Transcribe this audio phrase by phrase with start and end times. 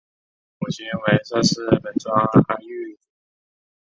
[0.57, 2.25] 母亲为侧室本庄阿
[2.61, 3.13] 玉之方。